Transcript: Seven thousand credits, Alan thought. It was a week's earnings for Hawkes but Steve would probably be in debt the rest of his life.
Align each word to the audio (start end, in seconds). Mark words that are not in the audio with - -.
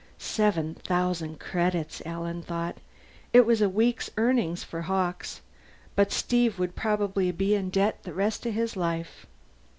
Seven 0.17 0.73
thousand 0.73 1.39
credits, 1.39 2.01
Alan 2.07 2.41
thought. 2.41 2.77
It 3.33 3.45
was 3.45 3.61
a 3.61 3.69
week's 3.69 4.09
earnings 4.17 4.63
for 4.63 4.81
Hawkes 4.81 5.41
but 5.95 6.11
Steve 6.11 6.57
would 6.57 6.75
probably 6.75 7.31
be 7.31 7.53
in 7.53 7.69
debt 7.69 8.01
the 8.01 8.11
rest 8.15 8.47
of 8.47 8.55
his 8.55 8.75
life. 8.75 9.27